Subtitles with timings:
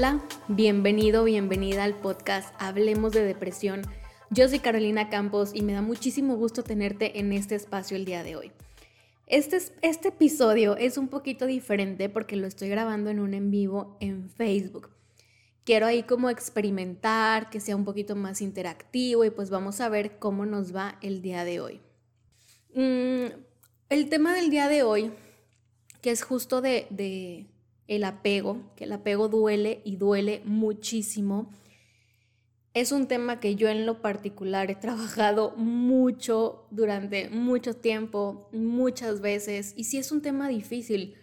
[0.00, 0.18] Hola,
[0.48, 3.82] bienvenido, bienvenida al podcast Hablemos de Depresión.
[4.30, 8.22] Yo soy Carolina Campos y me da muchísimo gusto tenerte en este espacio el día
[8.22, 8.50] de hoy.
[9.26, 13.98] Este, este episodio es un poquito diferente porque lo estoy grabando en un en vivo
[14.00, 14.88] en Facebook.
[15.64, 20.18] Quiero ahí como experimentar, que sea un poquito más interactivo y pues vamos a ver
[20.18, 21.82] cómo nos va el día de hoy.
[22.74, 23.34] Mm,
[23.90, 25.12] el tema del día de hoy,
[26.00, 26.86] que es justo de
[27.90, 31.50] el apego, que el apego duele y duele muchísimo.
[32.72, 39.20] Es un tema que yo en lo particular he trabajado mucho durante mucho tiempo, muchas
[39.20, 41.16] veces, y sí es un tema difícil.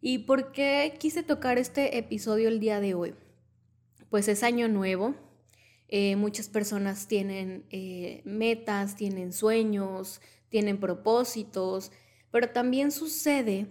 [0.00, 3.14] ¿Y por qué quise tocar este episodio el día de hoy?
[4.08, 5.14] Pues es año nuevo,
[5.88, 11.92] eh, muchas personas tienen eh, metas, tienen sueños, tienen propósitos,
[12.30, 13.66] pero también sucede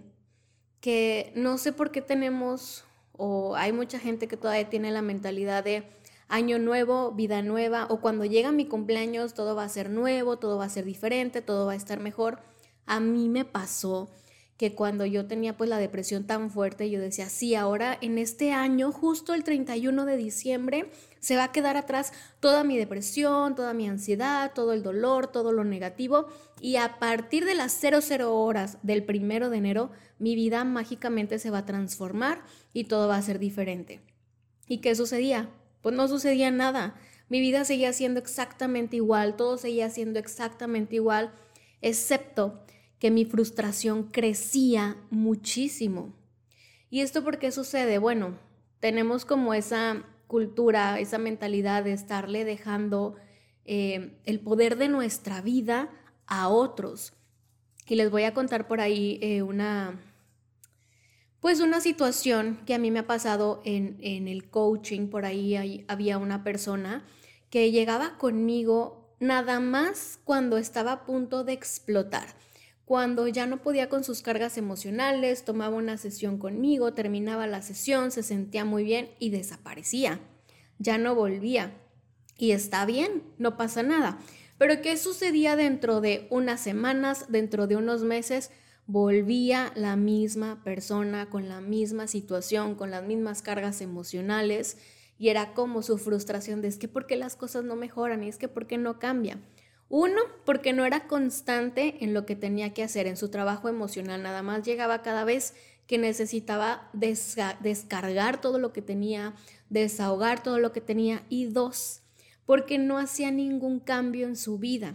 [0.80, 5.64] que no sé por qué tenemos, o hay mucha gente que todavía tiene la mentalidad
[5.64, 5.84] de
[6.28, 10.58] año nuevo, vida nueva, o cuando llega mi cumpleaños todo va a ser nuevo, todo
[10.58, 12.40] va a ser diferente, todo va a estar mejor.
[12.86, 14.08] A mí me pasó
[14.58, 18.50] que cuando yo tenía pues la depresión tan fuerte, yo decía, sí, ahora en este
[18.52, 23.72] año, justo el 31 de diciembre, se va a quedar atrás toda mi depresión, toda
[23.72, 26.26] mi ansiedad, todo el dolor, todo lo negativo,
[26.60, 31.50] y a partir de las 00 horas del primero de enero, mi vida mágicamente se
[31.50, 34.00] va a transformar y todo va a ser diferente.
[34.66, 35.50] ¿Y qué sucedía?
[35.82, 36.96] Pues no sucedía nada.
[37.28, 41.32] Mi vida seguía siendo exactamente igual, todo seguía siendo exactamente igual,
[41.80, 42.60] excepto
[42.98, 46.14] que mi frustración crecía muchísimo.
[46.90, 47.98] ¿Y esto por qué sucede?
[47.98, 48.38] Bueno,
[48.80, 53.16] tenemos como esa cultura, esa mentalidad de estarle dejando
[53.64, 55.90] eh, el poder de nuestra vida
[56.26, 57.12] a otros.
[57.86, 60.00] Y les voy a contar por ahí eh, una,
[61.40, 65.08] pues una situación que a mí me ha pasado en, en el coaching.
[65.08, 67.04] Por ahí había una persona
[67.48, 72.26] que llegaba conmigo nada más cuando estaba a punto de explotar
[72.88, 78.10] cuando ya no podía con sus cargas emocionales, tomaba una sesión conmigo, terminaba la sesión,
[78.10, 80.20] se sentía muy bien y desaparecía.
[80.78, 81.74] Ya no volvía.
[82.38, 84.18] Y está bien, no pasa nada.
[84.56, 88.50] Pero ¿qué sucedía dentro de unas semanas, dentro de unos meses?
[88.86, 94.78] Volvía la misma persona con la misma situación, con las mismas cargas emocionales
[95.18, 98.28] y era como su frustración de es que por qué las cosas no mejoran y
[98.28, 99.44] es que por qué no cambian.
[99.88, 104.22] Uno, porque no era constante en lo que tenía que hacer, en su trabajo emocional,
[104.22, 105.54] nada más llegaba cada vez
[105.86, 109.34] que necesitaba descargar todo lo que tenía,
[109.70, 111.22] desahogar todo lo que tenía.
[111.30, 112.02] Y dos,
[112.44, 114.94] porque no hacía ningún cambio en su vida.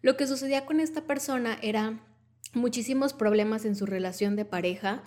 [0.00, 2.00] Lo que sucedía con esta persona era
[2.54, 5.02] muchísimos problemas en su relación de pareja.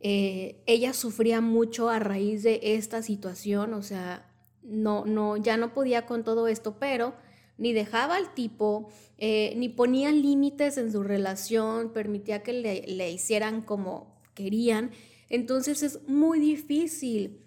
[0.00, 4.30] Eh, ella sufría mucho a raíz de esta situación, o sea,
[4.62, 7.14] no, no, ya no podía con todo esto, pero
[7.56, 8.88] ni dejaba al tipo,
[9.18, 14.90] eh, ni ponía límites en su relación, permitía que le, hicieran como querían.
[15.28, 17.40] Entonces es muy difícil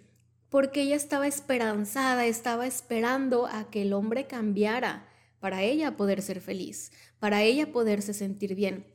[0.49, 5.07] porque ella estaba esperanzada, estaba esperando a que el hombre cambiara
[5.39, 8.85] para ella poder ser feliz, para ella poderse sentir bien.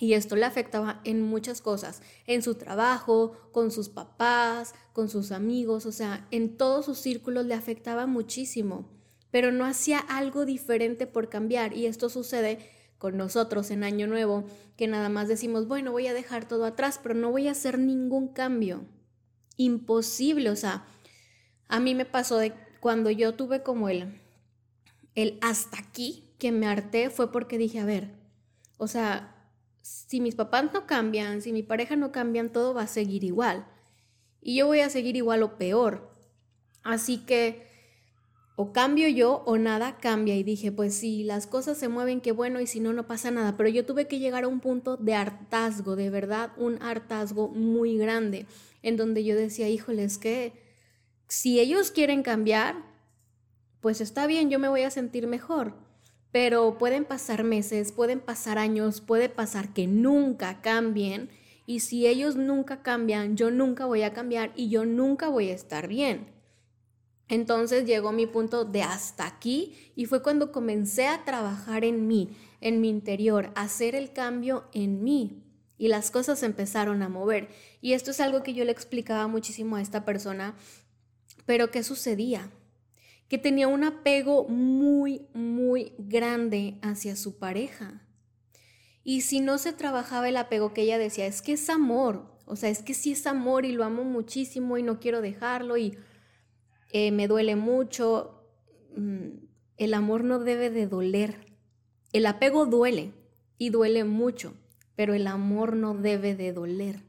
[0.00, 5.30] Y esto le afectaba en muchas cosas, en su trabajo, con sus papás, con sus
[5.30, 8.90] amigos, o sea, en todos sus círculos le afectaba muchísimo
[9.34, 11.76] pero no hacía algo diferente por cambiar.
[11.76, 14.44] Y esto sucede con nosotros en Año Nuevo,
[14.76, 17.80] que nada más decimos, bueno, voy a dejar todo atrás, pero no voy a hacer
[17.80, 18.84] ningún cambio.
[19.56, 20.84] Imposible, o sea,
[21.66, 24.20] a mí me pasó de cuando yo tuve como el,
[25.16, 28.12] el hasta aquí, que me harté, fue porque dije, a ver,
[28.76, 29.50] o sea,
[29.82, 33.66] si mis papás no cambian, si mi pareja no cambian, todo va a seguir igual.
[34.40, 36.08] Y yo voy a seguir igual o peor.
[36.84, 37.73] Así que
[38.56, 40.36] o cambio yo o nada cambia.
[40.36, 43.30] Y dije, pues si las cosas se mueven, qué bueno, y si no, no pasa
[43.30, 43.56] nada.
[43.56, 47.96] Pero yo tuve que llegar a un punto de hartazgo, de verdad, un hartazgo muy
[47.96, 48.46] grande,
[48.82, 50.52] en donde yo decía, híjole, es que
[51.28, 52.76] si ellos quieren cambiar,
[53.80, 55.74] pues está bien, yo me voy a sentir mejor.
[56.30, 61.30] Pero pueden pasar meses, pueden pasar años, puede pasar que nunca cambien.
[61.66, 65.54] Y si ellos nunca cambian, yo nunca voy a cambiar y yo nunca voy a
[65.54, 66.33] estar bien.
[67.28, 72.36] Entonces llegó mi punto de hasta aquí y fue cuando comencé a trabajar en mí,
[72.60, 75.42] en mi interior, a hacer el cambio en mí
[75.78, 77.48] y las cosas empezaron a mover.
[77.80, 80.54] Y esto es algo que yo le explicaba muchísimo a esta persona,
[81.46, 82.50] pero ¿qué sucedía?
[83.28, 88.02] Que tenía un apego muy, muy grande hacia su pareja.
[89.02, 92.56] Y si no se trabajaba el apego que ella decía, es que es amor, o
[92.56, 95.98] sea, es que sí es amor y lo amo muchísimo y no quiero dejarlo y
[96.94, 98.40] eh, me duele mucho.
[98.96, 99.44] Mm,
[99.78, 101.52] el amor no debe de doler.
[102.12, 103.12] El apego duele
[103.58, 104.54] y duele mucho,
[104.94, 107.02] pero el amor no debe de doler.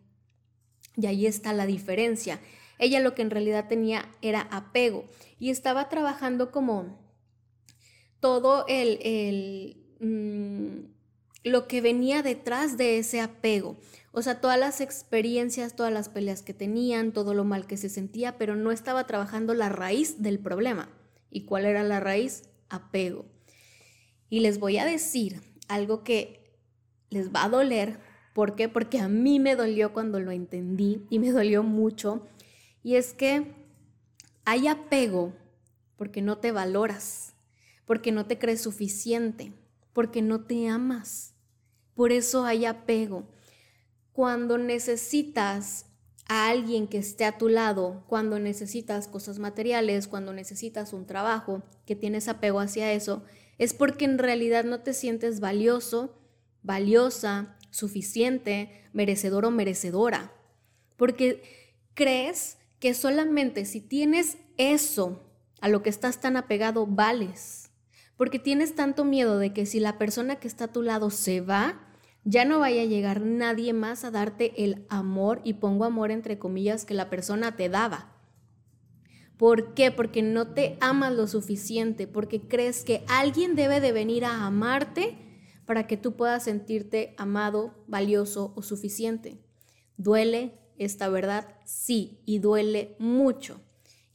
[0.98, 2.40] Y ahí está la diferencia.
[2.80, 5.06] Ella lo que en realidad tenía era apego
[5.38, 6.98] y estaba trabajando como
[8.20, 10.95] todo el, el mm,
[11.46, 13.78] lo que venía detrás de ese apego.
[14.12, 17.88] O sea, todas las experiencias, todas las peleas que tenían, todo lo mal que se
[17.88, 20.90] sentía, pero no estaba trabajando la raíz del problema.
[21.30, 22.50] ¿Y cuál era la raíz?
[22.68, 23.26] Apego.
[24.28, 26.58] Y les voy a decir algo que
[27.12, 28.00] les va a doler.
[28.34, 28.68] ¿Por qué?
[28.68, 32.26] Porque a mí me dolió cuando lo entendí y me dolió mucho.
[32.82, 33.54] Y es que
[34.46, 35.34] hay apego
[35.96, 37.36] porque no te valoras,
[37.86, 39.54] porque no te crees suficiente,
[39.94, 41.35] porque no te amas.
[41.96, 43.24] Por eso hay apego.
[44.12, 45.88] Cuando necesitas
[46.28, 51.64] a alguien que esté a tu lado, cuando necesitas cosas materiales, cuando necesitas un trabajo,
[51.86, 53.24] que tienes apego hacia eso,
[53.58, 56.16] es porque en realidad no te sientes valioso,
[56.64, 60.34] valiosa, suficiente, merecedor o merecedora.
[60.98, 61.44] Porque
[61.94, 65.22] crees que solamente si tienes eso
[65.62, 67.65] a lo que estás tan apegado, vales.
[68.18, 71.42] Porque tienes tanto miedo de que si la persona que está a tu lado se
[71.42, 71.82] va,
[72.24, 76.40] ya no vaya a llegar nadie más a darte el amor, y pongo amor entre
[76.40, 78.16] comillas, que la persona te daba.
[79.38, 79.92] ¿Por qué?
[79.92, 85.18] Porque no te amas lo suficiente, porque crees que alguien debe de venir a amarte
[85.66, 89.38] para que tú puedas sentirte amado, valioso o suficiente.
[89.98, 91.58] ¿Duele esta verdad?
[91.66, 93.62] Sí, y duele mucho.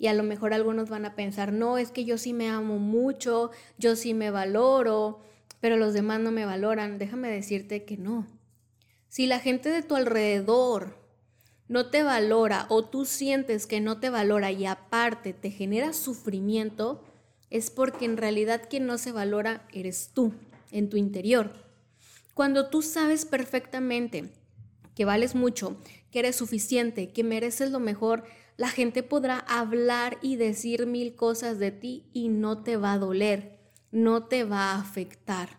[0.01, 2.79] Y a lo mejor algunos van a pensar, no, es que yo sí me amo
[2.79, 5.21] mucho, yo sí me valoro,
[5.61, 6.97] pero los demás no me valoran.
[6.97, 8.27] Déjame decirte que no.
[9.09, 10.97] Si la gente de tu alrededor
[11.69, 17.05] no te valora o tú sientes que no te valora y aparte te genera sufrimiento,
[17.51, 20.33] es porque en realidad quien no se valora eres tú,
[20.71, 21.53] en tu interior.
[22.33, 24.31] Cuando tú sabes perfectamente
[24.95, 25.77] que vales mucho,
[26.11, 28.25] que eres suficiente, que mereces lo mejor,
[28.61, 32.99] la gente podrá hablar y decir mil cosas de ti y no te va a
[32.99, 33.59] doler,
[33.91, 35.57] no te va a afectar,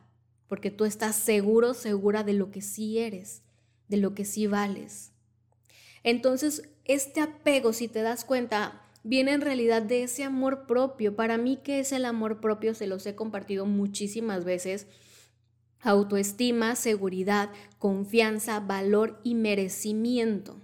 [0.47, 3.41] porque tú estás seguro, segura de lo que sí eres,
[3.87, 5.13] de lo que sí vales.
[6.03, 11.15] Entonces, este apego, si te das cuenta, viene en realidad de ese amor propio.
[11.15, 12.75] Para mí, ¿qué es el amor propio?
[12.75, 14.85] Se los he compartido muchísimas veces.
[15.79, 17.49] Autoestima, seguridad,
[17.79, 20.60] confianza, valor y merecimiento.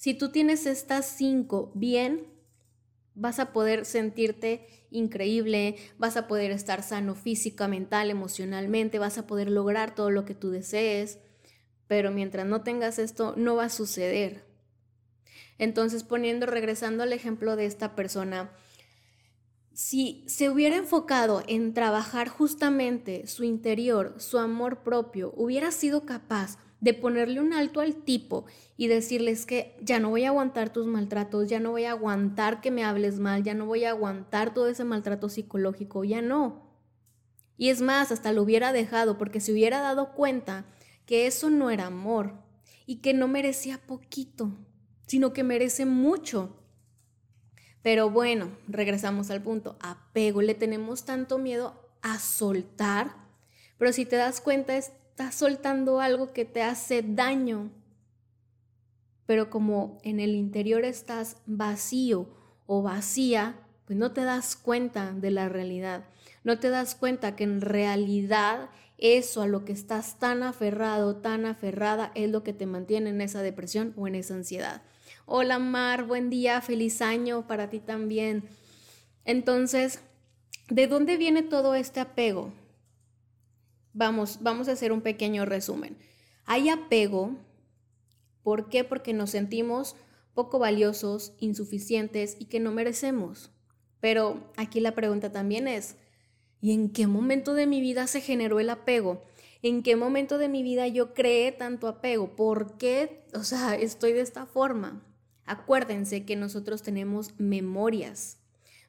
[0.00, 2.26] Si tú tienes estas cinco bien,
[3.14, 9.26] vas a poder sentirte increíble, vas a poder estar sano física, mental, emocionalmente, vas a
[9.26, 11.18] poder lograr todo lo que tú desees,
[11.86, 14.46] pero mientras no tengas esto, no va a suceder.
[15.58, 18.50] Entonces, poniendo, regresando al ejemplo de esta persona,
[19.74, 26.56] si se hubiera enfocado en trabajar justamente su interior, su amor propio, hubiera sido capaz
[26.80, 28.46] de ponerle un alto al tipo
[28.76, 32.60] y decirles que ya no voy a aguantar tus maltratos, ya no voy a aguantar
[32.60, 36.70] que me hables mal, ya no voy a aguantar todo ese maltrato psicológico, ya no.
[37.58, 40.64] Y es más, hasta lo hubiera dejado porque se hubiera dado cuenta
[41.04, 42.32] que eso no era amor
[42.86, 44.50] y que no merecía poquito,
[45.06, 46.56] sino que merece mucho.
[47.82, 53.14] Pero bueno, regresamos al punto, apego, le tenemos tanto miedo a soltar,
[53.76, 54.74] pero si te das cuenta,
[55.20, 57.70] estás soltando algo que te hace daño.
[59.26, 62.26] Pero como en el interior estás vacío
[62.66, 66.04] o vacía, pues no te das cuenta de la realidad.
[66.42, 71.44] No te das cuenta que en realidad eso a lo que estás tan aferrado, tan
[71.44, 74.80] aferrada, es lo que te mantiene en esa depresión o en esa ansiedad.
[75.26, 78.44] Hola Mar, buen día, feliz año para ti también.
[79.26, 80.00] Entonces,
[80.70, 82.54] ¿de dónde viene todo este apego?
[83.92, 85.96] Vamos, vamos a hacer un pequeño resumen.
[86.44, 87.36] Hay apego,
[88.42, 88.84] ¿por qué?
[88.84, 89.96] Porque nos sentimos
[90.34, 93.50] poco valiosos, insuficientes y que no merecemos.
[94.00, 95.96] Pero aquí la pregunta también es,
[96.60, 99.22] ¿y en qué momento de mi vida se generó el apego?
[99.62, 102.34] ¿En qué momento de mi vida yo creé tanto apego?
[102.34, 105.04] ¿Por qué, o sea, estoy de esta forma?
[105.44, 108.38] Acuérdense que nosotros tenemos memorias.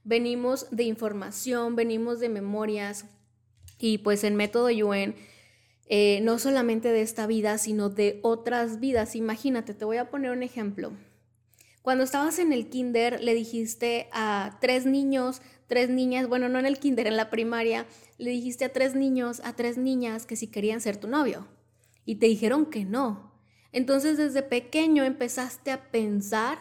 [0.03, 3.05] Venimos de información, venimos de memorias
[3.81, 5.15] y pues en método Yuen,
[5.87, 9.15] eh, no solamente de esta vida, sino de otras vidas.
[9.15, 10.93] Imagínate, te voy a poner un ejemplo.
[11.81, 16.65] Cuando estabas en el kinder, le dijiste a tres niños, tres niñas, bueno, no en
[16.65, 17.87] el kinder, en la primaria,
[18.19, 21.47] le dijiste a tres niños, a tres niñas que si querían ser tu novio.
[22.05, 23.31] Y te dijeron que no.
[23.71, 26.59] Entonces desde pequeño empezaste a pensar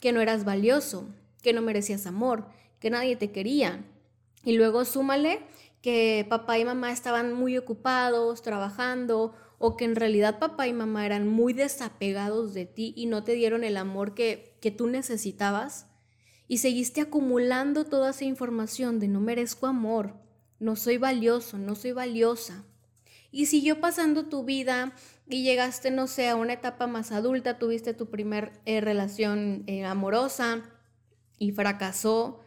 [0.00, 1.06] que no eras valioso,
[1.42, 2.46] que no merecías amor,
[2.80, 3.84] que nadie te quería.
[4.44, 5.40] Y luego súmale
[5.82, 11.04] que papá y mamá estaban muy ocupados, trabajando, o que en realidad papá y mamá
[11.04, 15.88] eran muy desapegados de ti y no te dieron el amor que, que tú necesitabas.
[16.48, 20.16] Y seguiste acumulando toda esa información de no merezco amor,
[20.58, 22.64] no soy valioso, no soy valiosa.
[23.30, 24.94] Y siguió pasando tu vida
[25.28, 29.84] y llegaste, no sé, a una etapa más adulta, tuviste tu primer eh, relación eh,
[29.84, 30.62] amorosa
[31.38, 32.41] y fracasó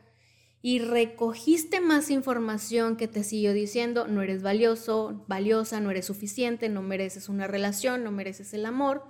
[0.66, 6.70] y recogiste más información que te siguió diciendo, no eres valioso, valiosa, no eres suficiente,
[6.70, 9.04] no mereces una relación, no mereces el amor,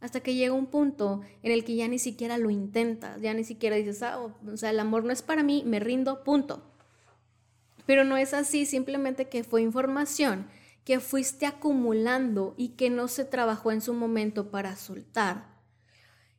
[0.00, 3.44] hasta que llega un punto en el que ya ni siquiera lo intentas, ya ni
[3.44, 6.64] siquiera dices, ah, o sea, el amor no es para mí, me rindo, punto.
[7.86, 10.48] Pero no es así, simplemente que fue información
[10.84, 15.57] que fuiste acumulando y que no se trabajó en su momento para soltar.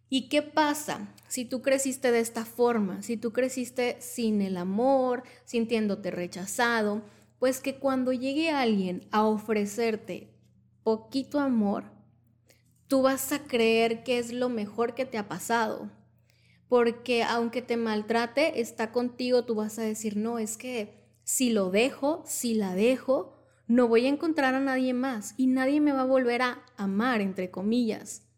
[0.10, 3.04] ¿Y qué pasa si tú creciste de esta forma?
[3.04, 7.04] Si tú creciste sin el amor, sintiéndote rechazado,
[7.38, 10.34] pues que cuando llegue alguien a ofrecerte
[10.84, 11.86] poquito amor,
[12.88, 15.92] tú vas a creer que es lo mejor que te ha pasado.
[16.68, 21.70] Porque aunque te maltrate, está contigo, tú vas a decir, no, es que si lo
[21.70, 23.36] dejo, si la dejo,
[23.68, 27.22] no voy a encontrar a nadie más y nadie me va a volver a amar,
[27.22, 28.29] entre comillas.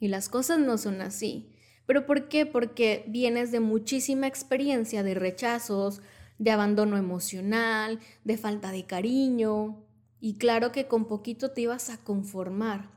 [0.00, 1.50] Y las cosas no son así.
[1.86, 2.46] ¿Pero por qué?
[2.46, 6.00] Porque vienes de muchísima experiencia de rechazos,
[6.38, 9.84] de abandono emocional, de falta de cariño.
[10.20, 12.90] Y claro que con poquito te ibas a conformar.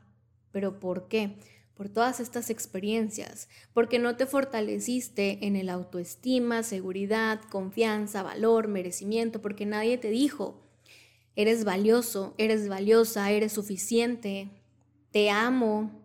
[0.52, 1.38] ¿Pero por qué?
[1.74, 9.40] Por todas estas experiencias, porque no te fortaleciste en el autoestima, seguridad, confianza, valor, merecimiento,
[9.40, 10.62] porque nadie te dijo,
[11.34, 14.50] Eres valioso, eres valiosa, eres suficiente,
[15.12, 16.01] te amo,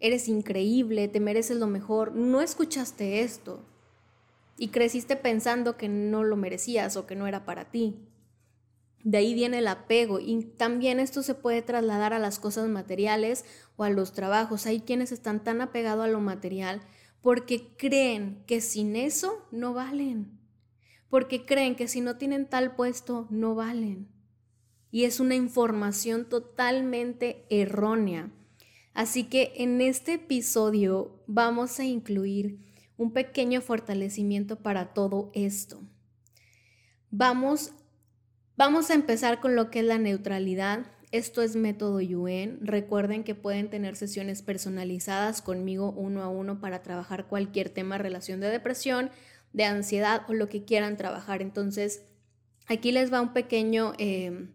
[0.00, 2.14] eres increíble, te mereces lo mejor.
[2.14, 3.64] No escuchaste esto
[4.58, 7.96] y creciste pensando que no lo merecías o que no era para ti.
[9.04, 13.44] De ahí viene el apego y también esto se puede trasladar a las cosas materiales
[13.76, 14.66] o a los trabajos.
[14.66, 16.82] Hay quienes están tan apegados a lo material
[17.22, 20.38] porque creen que sin eso no valen,
[21.08, 24.16] porque creen que si no tienen tal puesto no valen
[24.90, 28.30] y es una información totalmente errónea.
[28.96, 32.60] Así que en este episodio vamos a incluir
[32.96, 35.82] un pequeño fortalecimiento para todo esto.
[37.10, 37.72] Vamos,
[38.56, 40.86] vamos a empezar con lo que es la neutralidad.
[41.12, 42.58] Esto es método Yuen.
[42.62, 48.40] Recuerden que pueden tener sesiones personalizadas conmigo uno a uno para trabajar cualquier tema, relación
[48.40, 49.10] de depresión,
[49.52, 51.42] de ansiedad o lo que quieran trabajar.
[51.42, 52.02] Entonces,
[52.66, 53.92] aquí les va un pequeño...
[53.98, 54.48] Eh,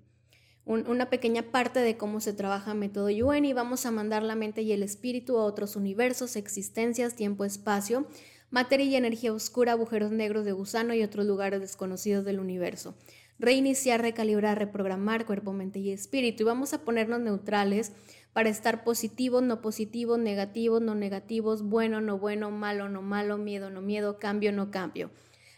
[0.66, 4.62] una pequeña parte de cómo se trabaja método Yuen y vamos a mandar la mente
[4.62, 8.08] y el espíritu a otros universos, existencias, tiempo, espacio,
[8.52, 12.96] materia y energía oscura, agujeros negros de gusano y otros lugares desconocidos del universo.
[13.40, 16.44] Reiniciar, recalibrar, reprogramar cuerpo, mente y espíritu.
[16.44, 17.92] Y vamos a ponernos neutrales
[18.34, 23.72] para estar positivos, no positivos, negativos, no negativos, bueno, no bueno, malo, no malo, miedo,
[23.72, 25.10] no miedo, cambio, no cambio.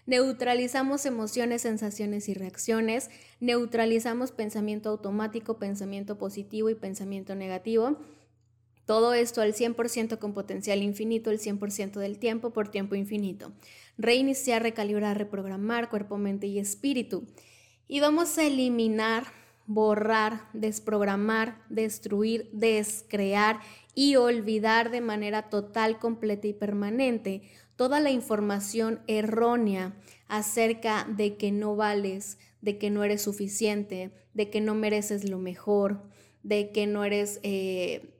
[0.06, 3.10] Neutralizamos emociones, sensaciones y reacciones.
[3.40, 7.98] Neutralizamos pensamiento automático, pensamiento positivo y pensamiento negativo.
[8.86, 13.54] Todo esto al 100% con potencial infinito, el 100% del tiempo por tiempo infinito.
[13.98, 17.26] Reiniciar, recalibrar, reprogramar cuerpo, mente y espíritu.
[17.88, 19.28] Y vamos a eliminar,
[19.68, 23.62] borrar, desprogramar, destruir, descrear
[23.96, 27.44] y olvidar de manera total, completa y permanente
[27.76, 29.94] toda la información errónea
[30.28, 35.38] acerca de que no vales, de que no eres suficiente, de que no mereces lo
[35.38, 36.02] mejor,
[36.44, 38.14] de que no eres eh,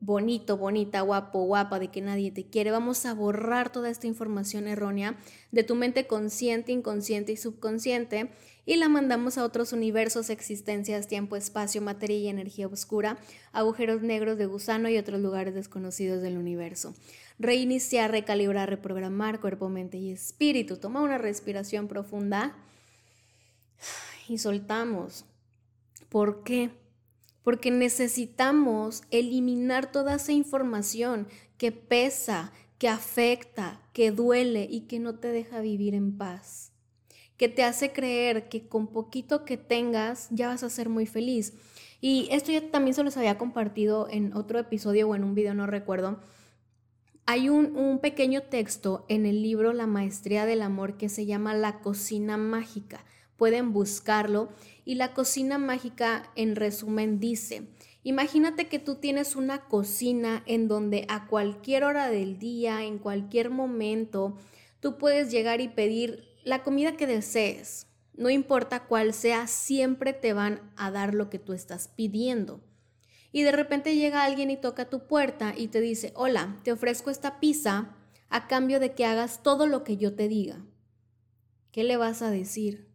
[0.00, 2.70] bonito, bonita, guapo, guapa, de que nadie te quiere.
[2.70, 5.18] Vamos a borrar toda esta información errónea
[5.52, 8.30] de tu mente consciente, inconsciente y subconsciente
[8.70, 13.18] y la mandamos a otros universos, existencias, tiempo, espacio, materia y energía oscura,
[13.50, 16.94] agujeros negros de gusano y otros lugares desconocidos del universo
[17.40, 20.76] reiniciar, recalibrar, reprogramar cuerpo, mente y espíritu.
[20.76, 22.54] Toma una respiración profunda
[24.28, 25.24] y soltamos.
[26.08, 26.70] ¿Por qué?
[27.42, 31.26] Porque necesitamos eliminar toda esa información
[31.58, 36.69] que pesa, que afecta, que duele y que no te deja vivir en paz.
[37.40, 41.54] Que te hace creer que con poquito que tengas ya vas a ser muy feliz.
[42.00, 45.54] Y esto ya también se los había compartido en otro episodio o en un video,
[45.54, 46.20] no recuerdo
[47.32, 51.78] hay un, pequeño texto en el libro La Maestría del Amor que se llama La
[51.78, 53.04] Cocina Mágica.
[53.36, 54.48] Pueden buscarlo.
[54.84, 57.68] Y la cocina mágica, en resumen, dice,
[58.02, 63.50] imagínate que tú tienes una cocina en donde a cualquier hora del día, en cualquier
[63.50, 64.36] momento,
[64.80, 70.32] tú puedes llegar y pedir la comida que desees, no importa cuál sea, siempre te
[70.32, 72.60] van a dar lo que tú estás pidiendo.
[73.32, 77.10] Y de repente llega alguien y toca tu puerta y te dice, hola, te ofrezco
[77.10, 77.96] esta pizza
[78.28, 80.64] a cambio de que hagas todo lo que yo te diga.
[81.72, 82.88] ¿Qué le vas a decir?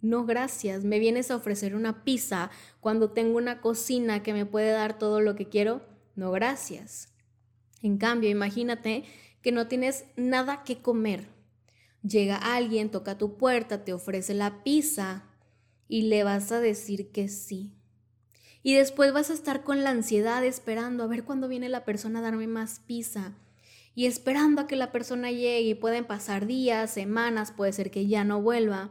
[0.00, 2.50] No, gracias, me vienes a ofrecer una pizza
[2.80, 5.82] cuando tengo una cocina que me puede dar todo lo que quiero.
[6.14, 7.12] No, gracias.
[7.82, 9.04] En cambio, imagínate
[9.42, 11.35] que no tienes nada que comer
[12.06, 15.24] Llega alguien, toca tu puerta, te ofrece la pizza
[15.88, 17.72] y le vas a decir que sí.
[18.62, 22.18] Y después vas a estar con la ansiedad esperando a ver cuándo viene la persona
[22.18, 23.34] a darme más pizza.
[23.94, 28.06] Y esperando a que la persona llegue y pueden pasar días, semanas, puede ser que
[28.06, 28.90] ya no vuelva.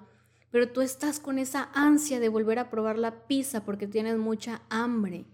[0.49, 4.61] Pero tú estás con esa ansia de volver a probar la pizza porque tienes mucha
[4.69, 5.25] hambre.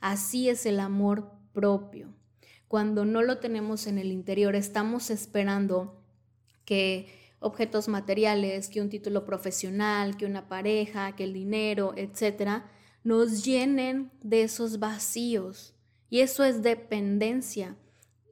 [0.00, 2.12] Así es el amor propio.
[2.68, 5.99] Cuando no lo tenemos en el interior, estamos esperando
[6.70, 7.08] que
[7.40, 12.70] objetos materiales, que un título profesional, que una pareja, que el dinero, etcétera,
[13.02, 15.74] nos llenen de esos vacíos.
[16.10, 17.76] Y eso es dependencia.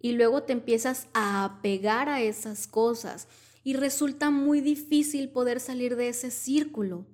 [0.01, 3.27] Y luego te empiezas a apegar a esas cosas
[3.65, 7.09] y resulta muy difícil poder salir de ese círculo.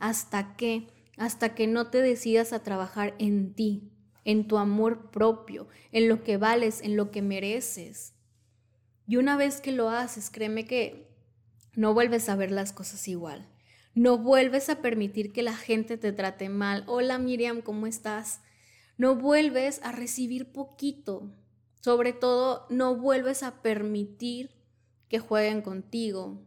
[0.00, 3.92] ¿Hasta que Hasta que no te decidas a trabajar en ti,
[4.24, 8.13] en tu amor propio, en lo que vales, en lo que mereces.
[9.06, 11.08] Y una vez que lo haces, créeme que
[11.74, 13.46] no vuelves a ver las cosas igual.
[13.94, 16.84] No vuelves a permitir que la gente te trate mal.
[16.86, 18.40] Hola Miriam, ¿cómo estás?
[18.96, 21.30] No vuelves a recibir poquito.
[21.80, 24.50] Sobre todo, no vuelves a permitir
[25.08, 26.40] que jueguen contigo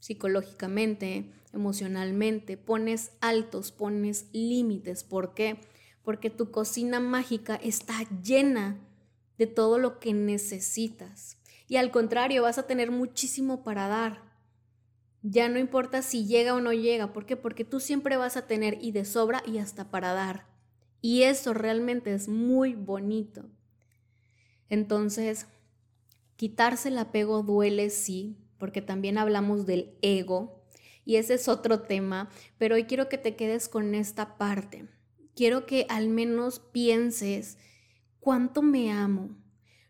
[0.00, 2.56] psicológicamente, emocionalmente.
[2.56, 5.04] Pones altos, pones límites.
[5.04, 5.60] ¿Por qué?
[6.02, 8.80] Porque tu cocina mágica está llena
[9.38, 11.39] de todo lo que necesitas
[11.70, 14.24] y al contrario, vas a tener muchísimo para dar.
[15.22, 17.36] Ya no importa si llega o no llega, ¿por qué?
[17.36, 20.48] Porque tú siempre vas a tener y de sobra y hasta para dar.
[21.00, 23.44] Y eso realmente es muy bonito.
[24.68, 25.46] Entonces,
[26.34, 30.64] quitarse el apego duele, sí, porque también hablamos del ego
[31.04, 34.88] y ese es otro tema, pero hoy quiero que te quedes con esta parte.
[35.36, 37.58] Quiero que al menos pienses
[38.18, 39.36] cuánto me amo,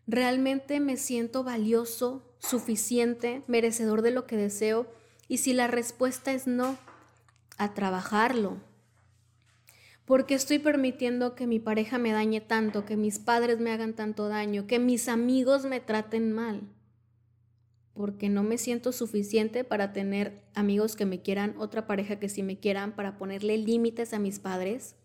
[0.07, 4.87] ¿Realmente me siento valioso, suficiente, merecedor de lo que deseo?
[5.27, 6.77] Y si la respuesta es no,
[7.57, 8.57] a trabajarlo.
[10.05, 13.93] ¿Por qué estoy permitiendo que mi pareja me dañe tanto, que mis padres me hagan
[13.93, 16.61] tanto daño, que mis amigos me traten mal?
[17.93, 22.41] Porque no me siento suficiente para tener amigos que me quieran, otra pareja que sí
[22.43, 24.95] me quieran, para ponerle límites a mis padres.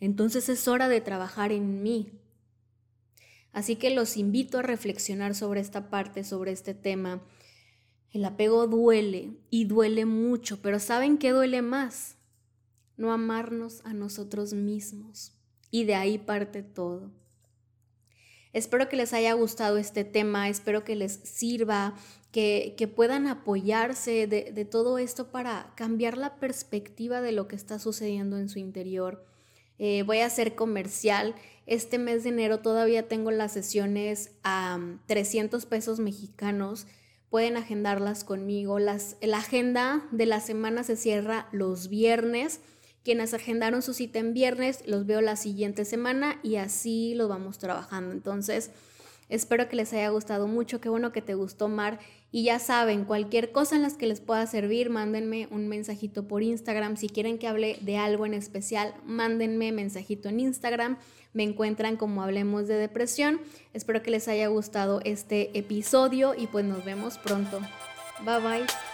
[0.00, 2.21] Entonces es hora de trabajar en mí.
[3.52, 7.22] Así que los invito a reflexionar sobre esta parte, sobre este tema.
[8.10, 12.16] El apego duele y duele mucho, pero ¿saben qué duele más?
[12.96, 15.32] No amarnos a nosotros mismos.
[15.70, 17.10] Y de ahí parte todo.
[18.52, 21.94] Espero que les haya gustado este tema, espero que les sirva,
[22.32, 27.56] que, que puedan apoyarse de, de todo esto para cambiar la perspectiva de lo que
[27.56, 29.24] está sucediendo en su interior.
[29.84, 31.34] Eh, voy a hacer comercial.
[31.66, 36.86] Este mes de enero todavía tengo las sesiones a 300 pesos mexicanos.
[37.30, 38.78] Pueden agendarlas conmigo.
[38.78, 42.60] Las, la agenda de la semana se cierra los viernes.
[43.02, 47.58] Quienes agendaron su cita en viernes, los veo la siguiente semana y así lo vamos
[47.58, 48.12] trabajando.
[48.12, 48.70] Entonces,
[49.32, 52.00] Espero que les haya gustado mucho, qué bueno que te gustó Mar.
[52.34, 56.42] Y ya saben, cualquier cosa en las que les pueda servir, mándenme un mensajito por
[56.42, 56.96] Instagram.
[56.96, 60.96] Si quieren que hable de algo en especial, mándenme mensajito en Instagram.
[61.34, 63.38] Me encuentran como Hablemos de Depresión.
[63.74, 67.60] Espero que les haya gustado este episodio y pues nos vemos pronto.
[68.24, 68.91] Bye bye.